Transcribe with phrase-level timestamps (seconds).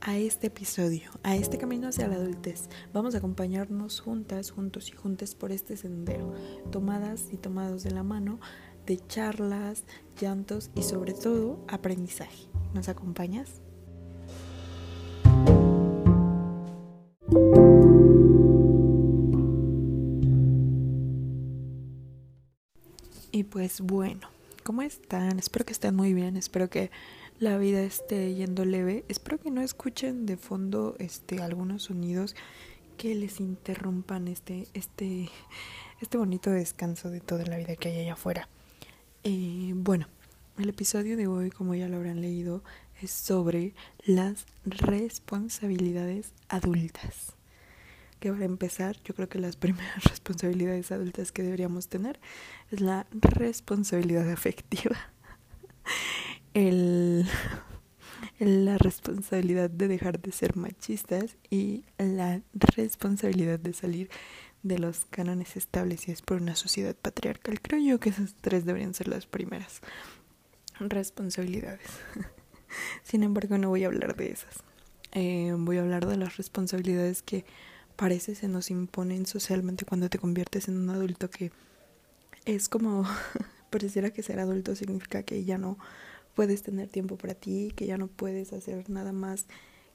[0.00, 2.68] a este episodio, a este camino hacia la adultez.
[2.92, 6.32] Vamos a acompañarnos juntas, juntos y juntas por este sendero,
[6.70, 8.40] tomadas y tomados de la mano
[8.86, 9.84] de charlas,
[10.20, 12.46] llantos y sobre todo aprendizaje.
[12.72, 13.60] ¿Nos acompañas?
[23.32, 24.28] Y pues bueno,
[24.62, 25.38] ¿cómo están?
[25.38, 26.90] Espero que estén muy bien, espero que
[27.38, 29.04] la vida esté yendo leve.
[29.08, 32.34] Espero que no escuchen de fondo este algunos sonidos
[32.96, 35.28] que les interrumpan este este
[36.00, 38.48] este bonito descanso de toda la vida que hay allá afuera.
[39.24, 40.08] Eh, bueno,
[40.58, 42.62] el episodio de hoy, como ya lo habrán leído,
[43.02, 47.32] es sobre las responsabilidades adultas.
[48.20, 52.18] Que para empezar, yo creo que las primeras responsabilidades adultas que deberíamos tener
[52.70, 54.96] es la responsabilidad afectiva
[58.38, 64.08] la responsabilidad de dejar de ser machistas y la responsabilidad de salir
[64.62, 67.60] de los cánones establecidos por una sociedad patriarcal.
[67.60, 69.82] Creo yo que esas tres deberían ser las primeras
[70.80, 71.88] responsabilidades.
[73.02, 74.56] Sin embargo, no voy a hablar de esas.
[75.12, 77.44] Eh, voy a hablar de las responsabilidades que
[77.96, 81.52] parece se nos imponen socialmente cuando te conviertes en un adulto que
[82.44, 83.06] es como
[83.70, 85.78] pareciera que ser adulto significa que ya no
[86.36, 89.46] puedes tener tiempo para ti, que ya no puedes hacer nada más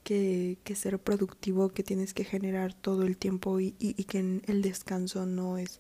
[0.03, 4.61] que, que ser productivo, que tienes que generar todo el tiempo y, y, que el
[4.64, 5.80] descanso no es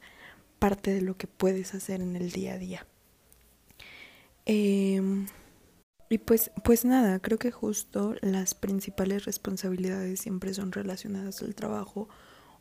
[0.59, 2.87] parte de lo que puedes hacer en el día a día.
[4.45, 5.25] Em,
[6.09, 12.07] y pues, pues nada, creo que justo las principales responsabilidades siempre son relacionadas al trabajo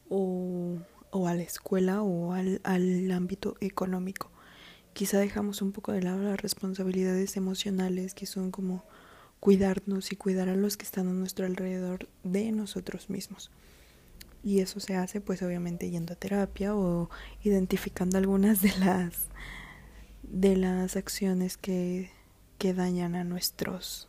[0.09, 0.79] o,
[1.11, 4.30] o a la escuela o al, al ámbito económico
[4.92, 8.84] quizá dejamos un poco de lado las responsabilidades emocionales que son como
[9.40, 13.50] cuidarnos y cuidar a los que están a nuestro alrededor de nosotros mismos.
[14.42, 17.11] Y eso se hace pues obviamente yendo a terapia o
[17.42, 19.29] identificando algunas de las
[20.23, 22.11] de las acciones que,
[22.58, 24.08] que dañan a nuestros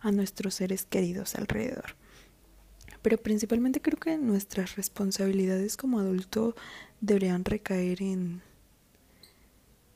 [0.00, 1.96] a nuestros seres queridos alrededor.
[3.02, 6.54] Pero principalmente creo que nuestras responsabilidades como adulto
[7.00, 8.42] deberían recaer en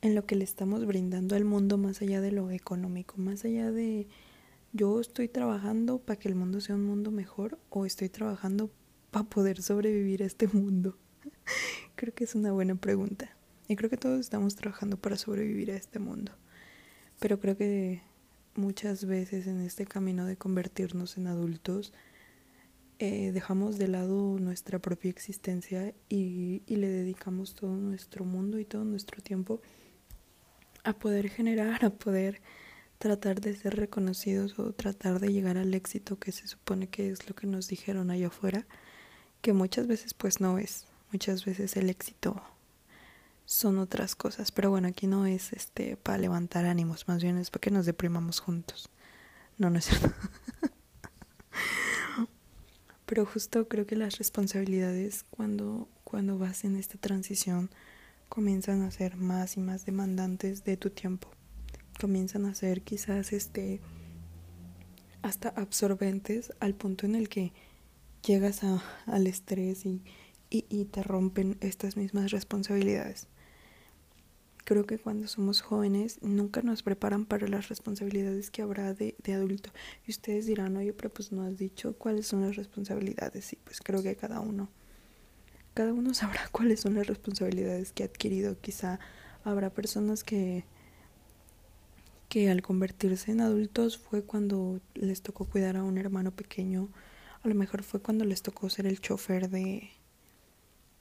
[0.03, 3.71] en lo que le estamos brindando al mundo más allá de lo económico, más allá
[3.71, 4.09] de
[4.73, 8.71] yo estoy trabajando para que el mundo sea un mundo mejor o estoy trabajando
[9.13, 10.99] para poder sobrevivir a este mundo.
[11.95, 13.31] creo que es una buena pregunta.
[13.69, 16.33] Y creo que todos estamos trabajando para sobrevivir a este mundo.
[17.21, 18.03] Pero creo que
[18.57, 21.93] muchas veces en este camino de convertirnos en adultos,
[22.99, 28.65] eh, dejamos de lado nuestra propia existencia y, y le dedicamos todo nuestro mundo y
[28.65, 29.61] todo nuestro tiempo
[30.85, 32.41] a poder generar, a poder
[32.99, 37.29] tratar de ser reconocidos o tratar de llegar al éxito que se supone que es
[37.29, 38.67] lo que nos dijeron allá afuera,
[39.41, 42.41] que muchas veces pues no es, muchas veces el éxito
[43.45, 47.51] son otras cosas, pero bueno, aquí no es este para levantar ánimos, más bien es
[47.51, 48.89] para que nos deprimamos juntos.
[49.59, 50.13] No, no es cierto.
[53.07, 57.71] pero justo creo que las responsabilidades cuando cuando vas en esta transición
[58.33, 61.29] comienzan a ser más y más demandantes de tu tiempo.
[62.01, 63.83] Comienzan a ser quizás este
[65.21, 67.53] hasta absorbentes al punto en el que
[68.27, 70.03] llegas a, al estrés y,
[70.49, 73.29] y, te rompen estas mismas responsabilidades.
[74.65, 79.35] Creo que cuando somos jóvenes nunca nos preparan para las responsabilidades que habrá de, de
[79.35, 79.73] adulto.
[80.07, 83.53] Y ustedes dirán, oye, pero pues no has dicho cuáles son las responsabilidades.
[83.53, 84.71] Y pues creo que cada uno
[85.75, 88.61] cada uno sabrá cuáles son las responsabilidades que ha adquirido.
[88.61, 89.01] Quizá
[89.45, 90.65] habrá personas que
[92.29, 96.89] que al convertirse en adultos fue cuando les tocó cuidar a un hermano pequeño,
[97.43, 99.91] a lo mejor fue cuando les tocó ser el chofer de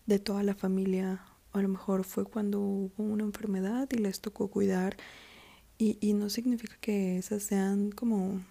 [0.07, 1.23] de toda la familia,
[1.53, 4.97] a lo mejor fue cuando hubo una enfermedad y les tocó cuidar
[5.77, 8.41] y, y no significa que esas sean como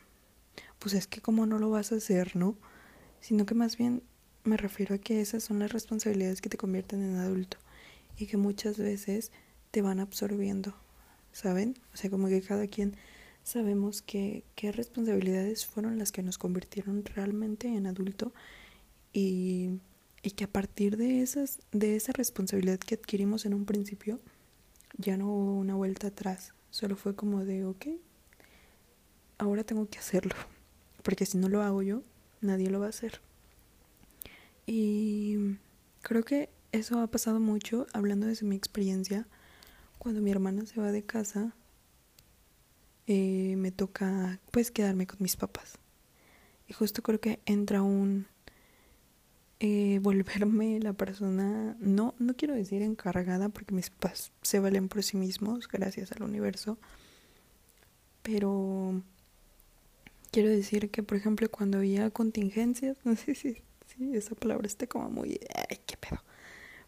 [0.78, 2.56] pues es que como no lo vas a hacer, ¿no?
[3.20, 4.02] Sino que más bien
[4.44, 7.58] me refiero a que esas son las responsabilidades que te convierten en adulto
[8.16, 9.32] y que muchas veces
[9.70, 10.74] te van absorbiendo,
[11.32, 11.76] ¿saben?
[11.94, 12.96] O sea, como que cada quien
[13.42, 18.32] sabemos que, qué responsabilidades fueron las que nos convirtieron realmente en adulto
[19.12, 19.80] y,
[20.22, 24.20] y que a partir de, esas, de esa responsabilidad que adquirimos en un principio,
[24.96, 27.86] ya no hubo una vuelta atrás, solo fue como de, ok,
[29.38, 30.34] ahora tengo que hacerlo,
[31.02, 32.02] porque si no lo hago yo,
[32.40, 33.20] nadie lo va a hacer.
[34.72, 35.56] Y
[36.00, 39.26] creo que eso ha pasado mucho, hablando desde mi experiencia,
[39.98, 41.56] cuando mi hermana se va de casa,
[43.08, 45.80] eh, me toca pues quedarme con mis papás.
[46.68, 48.28] Y justo creo que entra un
[49.58, 55.02] eh, volverme la persona, no, no quiero decir encargada, porque mis papás se valen por
[55.02, 56.78] sí mismos, gracias al universo,
[58.22, 59.02] pero
[60.30, 63.64] quiero decir que, por ejemplo, cuando había contingencias, no sé si,
[64.14, 66.22] esa palabra esté como muy, ay, qué pedo,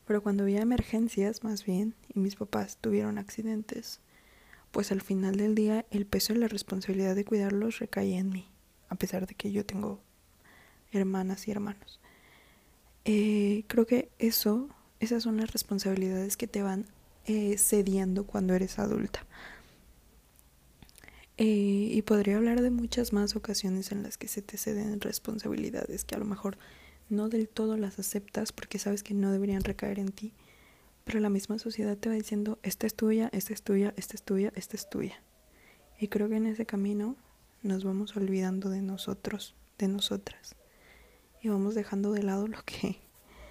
[0.06, 4.00] pero cuando había emergencias, más bien, y mis papás tuvieron accidentes,
[4.70, 8.48] pues al final del día el peso y la responsabilidad de cuidarlos recaía en mí,
[8.88, 10.00] a pesar de que yo tengo
[10.90, 12.00] hermanas y hermanos.
[13.04, 14.68] Eh, creo que eso,
[15.00, 16.86] esas son las responsabilidades que te van
[17.26, 19.26] eh, cediendo cuando eres adulta.
[21.38, 21.44] Eh,
[21.90, 26.14] y podría hablar de muchas más ocasiones en las que se te ceden responsabilidades que
[26.14, 26.58] a lo mejor
[27.12, 30.32] no del todo las aceptas porque sabes que no deberían recaer en ti,
[31.04, 34.22] pero la misma sociedad te va diciendo, esta es tuya, esta es tuya, esta es
[34.22, 35.22] tuya, esta es tuya.
[35.98, 37.16] Y creo que en ese camino
[37.62, 40.56] nos vamos olvidando de nosotros, de nosotras
[41.42, 42.96] y vamos dejando de lado lo que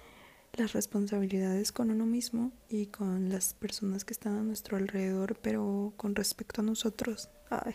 [0.54, 5.92] las responsabilidades con uno mismo y con las personas que están a nuestro alrededor, pero
[5.96, 7.74] con respecto a nosotros, ay,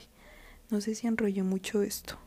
[0.70, 2.18] no sé si enrollé mucho esto.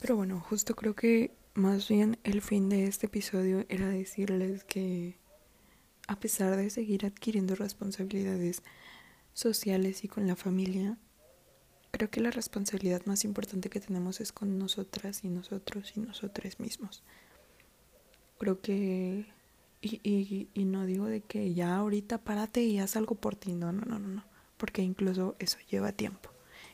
[0.00, 5.16] Pero bueno, justo creo que más bien el fin de este episodio era decirles que
[6.06, 8.62] a pesar de seguir adquiriendo responsabilidades
[9.34, 10.98] sociales y con la familia,
[11.90, 16.60] Creo que la responsabilidad más importante que tenemos es con nosotras y nosotros y nosotros
[16.60, 17.02] mismos.
[18.38, 19.26] Creo que...
[19.80, 23.54] Y, y, y no digo de que ya ahorita párate y haz algo por ti.
[23.54, 24.24] No, no, no, no, no.
[24.58, 26.30] Porque incluso eso lleva tiempo.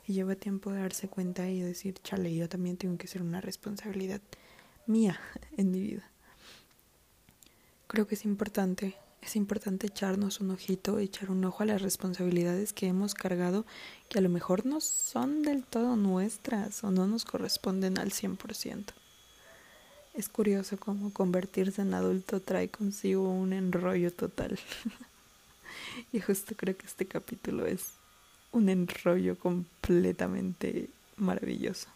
[0.06, 3.40] Y lleva tiempo de darse cuenta y decir, chale, yo también tengo que ser una
[3.40, 4.20] responsabilidad
[4.86, 5.20] mía
[5.56, 6.10] en mi vida.
[7.86, 12.74] Creo que es importante es importante echarnos un ojito, echar un ojo a las responsabilidades
[12.74, 13.64] que hemos cargado
[14.10, 18.84] que a lo mejor no son del todo nuestras o no nos corresponden al 100%.
[20.12, 24.58] Es curioso cómo convertirse en adulto trae consigo un enrollo total.
[26.12, 27.94] y justo creo que este capítulo es
[28.52, 31.88] un enrollo completamente maravilloso.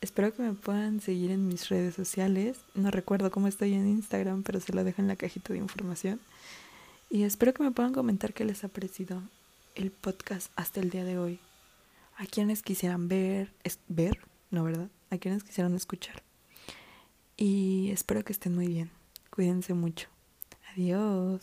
[0.00, 2.58] Espero que me puedan seguir en mis redes sociales.
[2.74, 6.20] No recuerdo cómo estoy en Instagram, pero se lo dejo en la cajita de información.
[7.10, 9.22] Y espero que me puedan comentar qué les ha parecido
[9.74, 11.38] el podcast hasta el día de hoy.
[12.16, 14.18] A quienes quisieran ver, es, ver,
[14.50, 16.22] no verdad, a quienes quisieran escuchar.
[17.36, 18.90] Y espero que estén muy bien.
[19.30, 20.08] Cuídense mucho.
[20.72, 21.42] Adiós.